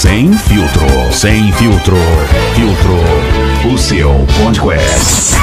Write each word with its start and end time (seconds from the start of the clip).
Sem 0.00 0.32
filtro, 0.32 1.12
sem 1.12 1.52
filtro, 1.52 1.94
filtro, 2.54 3.70
o 3.70 3.76
seu 3.76 4.08
podcast. 4.42 5.34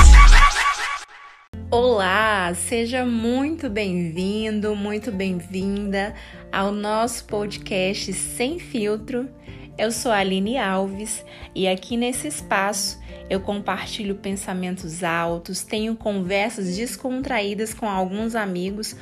Olá, 1.69 2.51
seja 2.55 3.05
muito 3.05 3.69
bem-vindo, 3.69 4.75
muito 4.75 5.11
bem-vinda 5.11 6.15
ao 6.51 6.71
nosso 6.71 7.25
podcast 7.25 8.11
Sem 8.13 8.57
Filtro. 8.57 9.29
Eu 9.77 9.91
sou 9.91 10.11
a 10.11 10.17
Aline 10.17 10.57
Alves 10.57 11.23
e 11.53 11.67
aqui 11.67 11.95
nesse 11.95 12.27
espaço 12.27 12.99
eu 13.29 13.39
compartilho 13.39 14.15
pensamentos 14.15 15.03
altos, 15.03 15.61
tenho 15.61 15.95
conversas 15.95 16.75
descontraídas 16.75 17.75
com 17.75 17.87
alguns 17.87 18.33
amigos, 18.33 18.95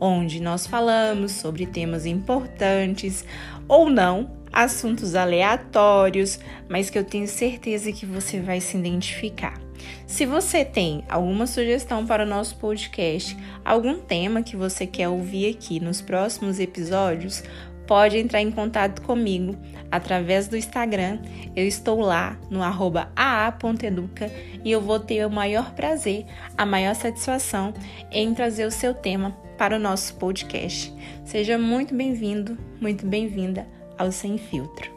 onde 0.00 0.40
nós 0.40 0.68
falamos 0.68 1.32
sobre 1.32 1.66
temas 1.66 2.06
importantes 2.06 3.24
ou 3.66 3.90
não, 3.90 4.39
assuntos 4.52 5.14
aleatórios, 5.14 6.38
mas 6.68 6.90
que 6.90 6.98
eu 6.98 7.04
tenho 7.04 7.26
certeza 7.26 7.92
que 7.92 8.06
você 8.06 8.40
vai 8.40 8.60
se 8.60 8.76
identificar. 8.76 9.60
Se 10.06 10.26
você 10.26 10.64
tem 10.64 11.04
alguma 11.08 11.46
sugestão 11.46 12.06
para 12.06 12.24
o 12.24 12.28
nosso 12.28 12.56
podcast, 12.56 13.36
algum 13.64 13.98
tema 13.98 14.42
que 14.42 14.56
você 14.56 14.86
quer 14.86 15.08
ouvir 15.08 15.50
aqui 15.50 15.80
nos 15.80 16.00
próximos 16.00 16.58
episódios, 16.58 17.42
pode 17.86 18.18
entrar 18.18 18.40
em 18.40 18.50
contato 18.50 19.02
comigo 19.02 19.56
através 19.90 20.48
do 20.48 20.56
Instagram. 20.56 21.18
Eu 21.56 21.66
estou 21.66 22.00
lá 22.00 22.38
no 22.50 22.60
aa.educa 22.62 24.30
e 24.64 24.70
eu 24.70 24.80
vou 24.80 25.00
ter 25.00 25.26
o 25.26 25.30
maior 25.30 25.72
prazer, 25.74 26.26
a 26.56 26.66
maior 26.66 26.94
satisfação 26.94 27.72
em 28.10 28.34
trazer 28.34 28.66
o 28.66 28.70
seu 28.70 28.94
tema 28.94 29.30
para 29.56 29.76
o 29.76 29.80
nosso 29.80 30.14
podcast. 30.14 30.94
Seja 31.24 31.58
muito 31.58 31.94
bem-vindo, 31.94 32.56
muito 32.80 33.06
bem-vinda 33.06 33.79
ao 34.00 34.10
Sem 34.10 34.38
Filtro. 34.38 34.90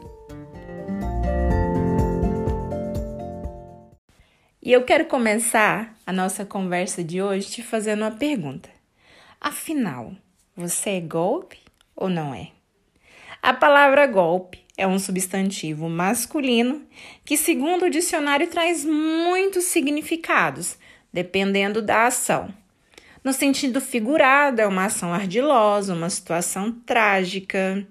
E 4.62 4.72
eu 4.72 4.82
quero 4.84 5.04
começar 5.04 5.94
a 6.06 6.12
nossa 6.12 6.46
conversa 6.46 7.04
de 7.04 7.20
hoje 7.20 7.50
te 7.50 7.62
fazendo 7.62 8.00
uma 8.00 8.12
pergunta. 8.12 8.70
Afinal, 9.38 10.12
você 10.56 10.92
é 10.92 11.00
golpe 11.02 11.58
ou 11.94 12.08
não 12.08 12.34
é? 12.34 12.48
A 13.42 13.52
palavra 13.52 14.06
golpe 14.06 14.64
é 14.74 14.86
um 14.86 14.98
substantivo 14.98 15.86
masculino 15.86 16.80
que, 17.26 17.36
segundo 17.36 17.84
o 17.84 17.90
dicionário, 17.90 18.46
traz 18.46 18.86
muitos 18.86 19.64
significados, 19.64 20.78
dependendo 21.12 21.82
da 21.82 22.06
ação. 22.06 22.48
No 23.22 23.34
sentido 23.34 23.82
figurado, 23.82 24.62
é 24.62 24.66
uma 24.66 24.86
ação 24.86 25.12
ardilosa, 25.12 25.92
uma 25.92 26.08
situação 26.08 26.72
trágica, 26.72 27.86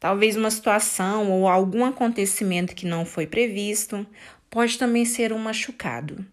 talvez 0.00 0.36
uma 0.36 0.50
situação 0.50 1.30
ou 1.30 1.48
algum 1.48 1.84
acontecimento 1.84 2.74
que 2.74 2.86
não 2.86 3.04
foi 3.04 3.26
previsto. 3.26 4.06
Pode 4.50 4.78
também 4.78 5.04
ser 5.04 5.32
um 5.32 5.38
machucado, 5.38 6.24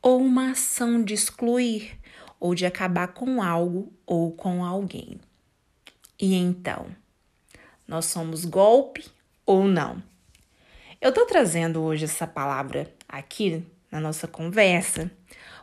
ou 0.00 0.20
uma 0.20 0.52
ação 0.52 1.02
de 1.02 1.14
excluir, 1.14 1.98
ou 2.38 2.54
de 2.54 2.64
acabar 2.64 3.08
com 3.08 3.42
algo 3.42 3.92
ou 4.06 4.30
com 4.30 4.64
alguém. 4.64 5.18
E 6.20 6.34
então? 6.34 6.86
nós 7.86 8.06
somos 8.06 8.44
golpe 8.44 9.04
ou 9.44 9.64
não. 9.64 10.02
Eu 11.00 11.12
tô 11.12 11.24
trazendo 11.24 11.82
hoje 11.82 12.04
essa 12.04 12.26
palavra 12.26 12.92
aqui 13.08 13.64
na 13.90 14.00
nossa 14.00 14.26
conversa 14.26 15.10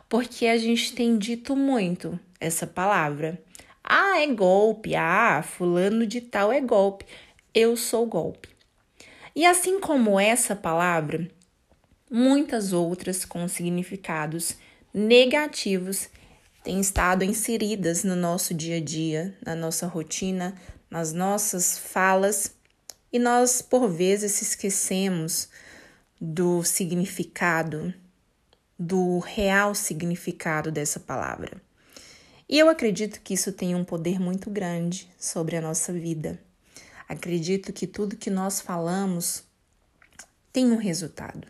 porque 0.08 0.46
a 0.46 0.56
gente 0.56 0.94
tem 0.94 1.18
dito 1.18 1.56
muito 1.56 2.18
essa 2.40 2.66
palavra. 2.66 3.42
Ah, 3.82 4.20
é 4.20 4.26
golpe. 4.26 4.94
Ah, 4.94 5.42
fulano 5.42 6.06
de 6.06 6.20
tal 6.20 6.52
é 6.52 6.60
golpe. 6.60 7.04
Eu 7.54 7.76
sou 7.76 8.04
golpe. 8.04 8.48
E 9.32 9.46
assim 9.46 9.78
como 9.78 10.18
essa 10.18 10.56
palavra, 10.56 11.30
muitas 12.10 12.72
outras 12.72 13.24
com 13.24 13.46
significados 13.46 14.56
negativos 14.92 16.08
têm 16.64 16.80
estado 16.80 17.22
inseridas 17.22 18.02
no 18.02 18.16
nosso 18.16 18.52
dia 18.52 18.78
a 18.78 18.80
dia, 18.80 19.38
na 19.46 19.54
nossa 19.54 19.86
rotina, 19.86 20.60
nas 20.90 21.12
nossas 21.12 21.78
falas 21.78 22.56
e 23.12 23.20
nós, 23.20 23.62
por 23.62 23.88
vezes, 23.88 24.42
esquecemos 24.42 25.48
do 26.20 26.64
significado, 26.64 27.94
do 28.76 29.20
real 29.20 29.76
significado 29.76 30.72
dessa 30.72 30.98
palavra. 30.98 31.62
E 32.48 32.58
eu 32.58 32.68
acredito 32.68 33.20
que 33.20 33.34
isso 33.34 33.52
tem 33.52 33.76
um 33.76 33.84
poder 33.84 34.18
muito 34.18 34.50
grande 34.50 35.08
sobre 35.16 35.56
a 35.56 35.60
nossa 35.60 35.92
vida. 35.92 36.40
Acredito 37.08 37.72
que 37.72 37.86
tudo 37.86 38.16
que 38.16 38.30
nós 38.30 38.60
falamos 38.60 39.44
tem 40.52 40.70
um 40.70 40.76
resultado. 40.76 41.48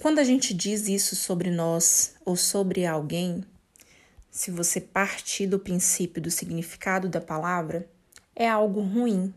Quando 0.00 0.18
a 0.18 0.24
gente 0.24 0.54
diz 0.54 0.88
isso 0.88 1.14
sobre 1.14 1.50
nós 1.50 2.14
ou 2.24 2.34
sobre 2.34 2.86
alguém, 2.86 3.44
se 4.30 4.50
você 4.50 4.80
partir 4.80 5.46
do 5.46 5.58
princípio 5.58 6.22
do 6.22 6.30
significado 6.30 7.08
da 7.08 7.20
palavra, 7.20 7.86
é 8.34 8.48
algo 8.48 8.80
ruim. 8.80 9.34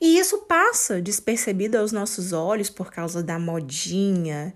E 0.00 0.18
isso 0.18 0.38
passa 0.40 1.00
despercebido 1.00 1.78
aos 1.78 1.92
nossos 1.92 2.32
olhos 2.32 2.68
por 2.68 2.90
causa 2.90 3.22
da 3.22 3.38
modinha, 3.38 4.52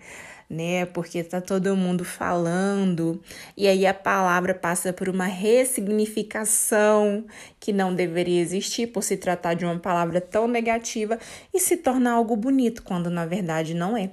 né? 0.52 0.84
Porque 0.86 1.24
tá 1.24 1.40
todo 1.40 1.74
mundo 1.74 2.04
falando, 2.04 3.20
e 3.56 3.66
aí 3.66 3.86
a 3.86 3.94
palavra 3.94 4.54
passa 4.54 4.92
por 4.92 5.08
uma 5.08 5.26
ressignificação 5.26 7.24
que 7.58 7.72
não 7.72 7.94
deveria 7.94 8.40
existir 8.40 8.88
por 8.88 9.02
se 9.02 9.16
tratar 9.16 9.54
de 9.54 9.64
uma 9.64 9.78
palavra 9.78 10.20
tão 10.20 10.46
negativa 10.46 11.18
e 11.52 11.58
se 11.58 11.76
torna 11.78 12.12
algo 12.12 12.36
bonito 12.36 12.82
quando 12.82 13.08
na 13.08 13.26
verdade 13.26 13.74
não 13.74 13.96
é. 13.96 14.10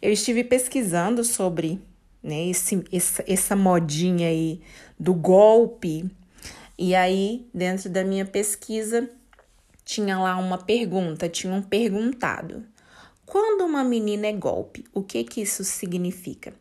Eu 0.00 0.12
estive 0.12 0.44
pesquisando 0.44 1.24
sobre 1.24 1.80
né? 2.22 2.48
Esse, 2.48 2.84
essa, 2.92 3.24
essa 3.26 3.56
modinha 3.56 4.28
aí 4.28 4.60
do 4.98 5.14
golpe. 5.14 6.10
E 6.76 6.94
aí, 6.94 7.48
dentro 7.52 7.88
da 7.88 8.04
minha 8.04 8.24
pesquisa, 8.24 9.08
tinha 9.84 10.18
lá 10.18 10.36
uma 10.36 10.58
pergunta, 10.58 11.28
tinham 11.28 11.62
perguntado: 11.62 12.64
quando 13.28 13.60
uma 13.60 13.84
menina 13.84 14.26
é 14.26 14.32
golpe, 14.32 14.86
o 14.94 15.02
que 15.02 15.22
que 15.22 15.42
isso 15.42 15.62
significa? 15.62 16.54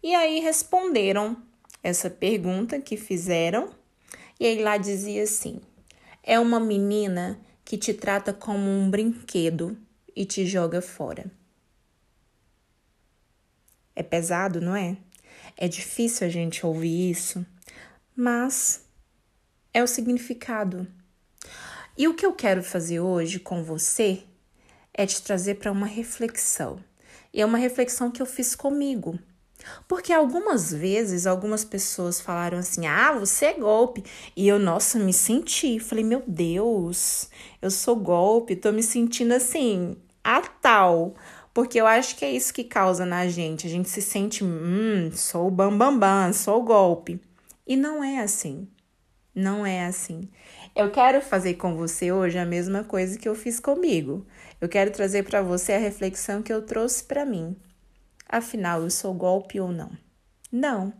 E 0.00 0.14
aí 0.14 0.38
responderam 0.38 1.36
essa 1.82 2.08
pergunta 2.08 2.80
que 2.80 2.96
fizeram, 2.96 3.74
e 4.38 4.46
aí 4.46 4.62
lá 4.62 4.76
dizia 4.76 5.24
assim: 5.24 5.60
é 6.22 6.38
uma 6.38 6.60
menina 6.60 7.40
que 7.64 7.76
te 7.76 7.92
trata 7.92 8.32
como 8.32 8.70
um 8.70 8.88
brinquedo 8.88 9.76
e 10.14 10.24
te 10.24 10.46
joga 10.46 10.80
fora. 10.80 11.28
É 13.96 14.02
pesado, 14.04 14.60
não 14.60 14.76
é? 14.76 14.96
É 15.56 15.66
difícil 15.66 16.28
a 16.28 16.30
gente 16.30 16.64
ouvir 16.64 17.10
isso, 17.10 17.44
mas 18.14 18.84
é 19.72 19.82
o 19.82 19.88
significado. 19.88 20.86
E 21.98 22.06
o 22.06 22.14
que 22.14 22.24
eu 22.24 22.32
quero 22.32 22.62
fazer 22.62 23.00
hoje 23.00 23.40
com 23.40 23.64
você 23.64 24.22
é 24.94 25.04
te 25.04 25.20
trazer 25.20 25.56
para 25.56 25.72
uma 25.72 25.86
reflexão. 25.86 26.78
E 27.32 27.40
é 27.40 27.46
uma 27.46 27.58
reflexão 27.58 28.10
que 28.10 28.22
eu 28.22 28.26
fiz 28.26 28.54
comigo. 28.54 29.18
Porque 29.88 30.12
algumas 30.12 30.72
vezes 30.72 31.26
algumas 31.26 31.64
pessoas 31.64 32.20
falaram 32.20 32.58
assim: 32.58 32.86
"Ah, 32.86 33.12
você 33.12 33.46
é 33.46 33.54
golpe". 33.54 34.04
E 34.36 34.46
eu, 34.46 34.58
nossa, 34.58 34.98
me 34.98 35.12
senti, 35.12 35.78
falei: 35.80 36.04
"Meu 36.04 36.22
Deus, 36.26 37.28
eu 37.60 37.70
sou 37.70 37.96
golpe, 37.96 38.56
tô 38.56 38.70
me 38.72 38.82
sentindo 38.82 39.32
assim, 39.32 39.96
a 40.22 40.40
tal". 40.42 41.14
Porque 41.52 41.80
eu 41.80 41.86
acho 41.86 42.16
que 42.16 42.24
é 42.24 42.32
isso 42.32 42.52
que 42.52 42.64
causa 42.64 43.06
na 43.06 43.28
gente. 43.28 43.66
A 43.66 43.70
gente 43.70 43.88
se 43.88 44.02
sente, 44.02 44.42
hum, 44.44 45.10
sou 45.12 45.50
bambambam, 45.50 45.98
bam, 45.98 46.26
bam, 46.26 46.32
sou 46.32 46.62
golpe. 46.62 47.20
E 47.66 47.76
não 47.76 48.02
é 48.02 48.18
assim. 48.18 48.68
Não 49.34 49.64
é 49.64 49.86
assim. 49.86 50.28
Eu 50.74 50.90
quero 50.90 51.22
fazer 51.22 51.54
com 51.54 51.76
você 51.76 52.10
hoje 52.10 52.36
a 52.36 52.44
mesma 52.44 52.82
coisa 52.82 53.16
que 53.16 53.28
eu 53.28 53.36
fiz 53.36 53.60
comigo. 53.60 54.26
Eu 54.60 54.68
quero 54.68 54.90
trazer 54.90 55.22
para 55.22 55.40
você 55.40 55.74
a 55.74 55.78
reflexão 55.78 56.42
que 56.42 56.52
eu 56.52 56.62
trouxe 56.62 57.04
para 57.04 57.24
mim. 57.24 57.54
Afinal, 58.28 58.82
eu 58.82 58.90
sou 58.90 59.14
golpe 59.14 59.60
ou 59.60 59.70
não? 59.70 59.92
Não, 60.50 60.92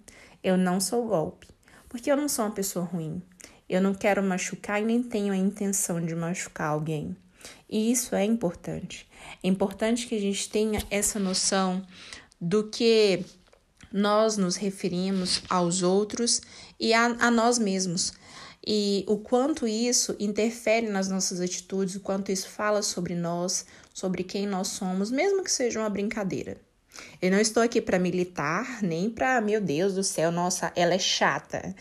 eu 0.45 0.57
não 0.57 0.81
sou 0.81 1.05
golpe. 1.09 1.49
Porque 1.89 2.09
eu 2.09 2.17
não 2.17 2.29
sou 2.29 2.45
uma 2.45 2.55
pessoa 2.55 2.85
ruim. 2.85 3.21
Eu 3.69 3.81
não 3.81 3.95
quero 3.95 4.23
machucar 4.23 4.81
e 4.81 4.85
nem 4.85 5.03
tenho 5.03 5.33
a 5.33 5.37
intenção 5.37 6.01
de 6.01 6.15
machucar 6.15 6.69
alguém. 6.69 7.17
E 7.69 7.91
isso 7.91 8.15
é 8.15 8.25
importante. 8.25 9.11
É 9.43 9.49
importante 9.49 10.07
que 10.07 10.15
a 10.15 10.21
gente 10.21 10.49
tenha 10.51 10.85
essa 10.89 11.19
noção 11.19 11.85
do 12.41 12.71
que 12.71 13.25
nós 13.93 14.37
nos 14.37 14.55
referimos 14.55 15.43
aos 15.51 15.83
outros 15.83 16.41
e 16.79 16.95
a, 16.95 17.07
a 17.07 17.29
nós 17.29 17.59
mesmos. 17.59 18.13
E 18.67 19.05
o 19.07 19.19
quanto 19.19 19.67
isso 19.67 20.17
interfere 20.19 20.89
nas 20.89 21.09
nossas 21.09 21.41
atitudes, 21.41 21.97
o 21.97 22.01
quanto 22.01 22.33
isso 22.33 22.49
fala 22.49 22.83
sobre 22.83 23.15
nós, 23.15 23.67
sobre 23.93 24.25
quem 24.25 24.47
nós 24.47 24.69
somos, 24.69 25.11
mesmo 25.11 25.45
que 25.45 25.53
seja 25.53 25.81
uma 25.81 25.91
brincadeira. 25.91 26.57
Eu 27.21 27.31
não 27.31 27.41
estou 27.41 27.63
aqui 27.63 27.81
para 27.81 27.99
militar, 27.99 28.83
nem 28.83 29.11
para, 29.11 29.41
meu 29.41 29.61
Deus 29.61 29.95
do 29.95 30.03
céu, 30.03 30.31
nossa, 30.31 30.73
ela 30.77 30.95
é 30.95 30.99
chata 30.99 31.75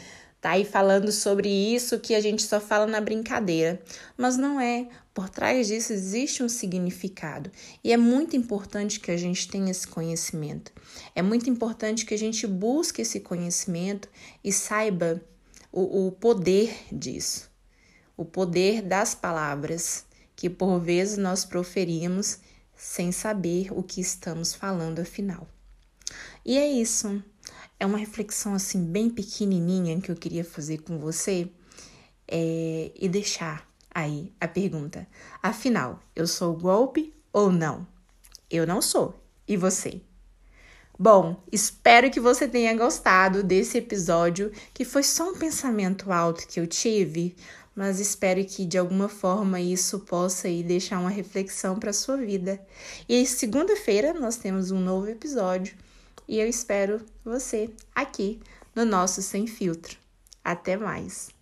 tá 0.43 0.51
aí 0.51 0.65
falando 0.65 1.09
sobre 1.09 1.47
isso 1.47 1.97
que 2.01 2.13
a 2.13 2.19
gente 2.19 2.43
só 2.43 2.59
fala 2.59 2.85
na 2.85 2.99
brincadeira. 2.99 3.81
Mas 4.17 4.35
não 4.35 4.59
é, 4.59 4.89
Por 5.13 5.29
trás 5.29 5.67
disso 5.67 5.93
existe 5.93 6.41
um 6.41 6.49
significado 6.49 7.51
e 7.83 7.93
é 7.93 7.97
muito 7.97 8.35
importante 8.35 8.99
que 8.99 9.11
a 9.11 9.15
gente 9.15 9.47
tenha 9.47 9.69
esse 9.69 9.87
conhecimento. 9.87 10.71
É 11.15 11.21
muito 11.21 11.47
importante 11.47 12.03
que 12.03 12.15
a 12.15 12.17
gente 12.17 12.47
busque 12.47 13.03
esse 13.03 13.19
conhecimento 13.19 14.09
e 14.43 14.51
saiba 14.51 15.21
o, 15.73 16.07
o 16.07 16.11
poder 16.11 16.71
disso, 16.91 17.49
o 18.15 18.23
poder 18.23 18.83
das 18.83 19.15
palavras 19.15 20.05
que 20.35 20.47
por 20.47 20.79
vezes 20.79 21.17
nós 21.17 21.43
proferimos 21.43 22.39
sem 22.75 23.11
saber 23.11 23.71
o 23.71 23.81
que 23.81 23.99
estamos 23.99 24.53
falando 24.53 24.99
afinal. 24.99 25.47
E 26.45 26.57
é 26.57 26.67
isso. 26.67 27.23
É 27.79 27.85
uma 27.85 27.97
reflexão 27.97 28.53
assim 28.53 28.85
bem 28.85 29.09
pequenininha 29.09 29.99
que 29.99 30.11
eu 30.11 30.15
queria 30.15 30.43
fazer 30.43 30.79
com 30.83 30.99
você 30.99 31.49
é, 32.27 32.91
e 32.95 33.09
deixar 33.09 33.67
aí 33.93 34.31
a 34.39 34.47
pergunta. 34.47 35.07
Afinal, 35.41 35.99
eu 36.15 36.27
sou 36.27 36.55
golpe 36.55 37.13
ou 37.31 37.51
não? 37.51 37.87
Eu 38.49 38.67
não 38.67 38.81
sou. 38.81 39.19
E 39.47 39.57
você? 39.57 40.01
Bom, 40.97 41.41
espero 41.51 42.11
que 42.11 42.19
você 42.19 42.47
tenha 42.47 42.75
gostado 42.75 43.43
desse 43.43 43.79
episódio, 43.79 44.51
que 44.73 44.85
foi 44.85 45.01
só 45.01 45.31
um 45.31 45.37
pensamento 45.37 46.11
alto 46.11 46.47
que 46.47 46.59
eu 46.59 46.67
tive, 46.67 47.35
mas 47.75 47.99
espero 47.99 48.45
que 48.45 48.63
de 48.63 48.77
alguma 48.77 49.09
forma 49.09 49.59
isso 49.59 50.01
possa 50.01 50.47
aí 50.47 50.61
deixar 50.61 50.99
uma 50.99 51.09
reflexão 51.09 51.79
para 51.79 51.91
sua 51.91 52.17
vida. 52.17 52.63
E 53.09 53.25
segunda-feira 53.25 54.13
nós 54.13 54.37
temos 54.37 54.69
um 54.69 54.79
novo 54.79 55.09
episódio 55.09 55.75
e 56.27 56.39
eu 56.39 56.47
espero 56.47 57.01
você 57.25 57.71
aqui 57.95 58.39
no 58.75 58.85
nosso 58.85 59.21
Sem 59.21 59.47
Filtro. 59.47 59.97
Até 60.43 60.77
mais! 60.77 61.32